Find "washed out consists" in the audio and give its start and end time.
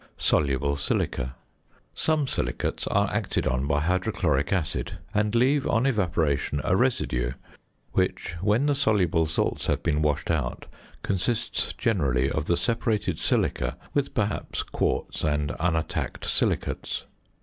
10.01-11.73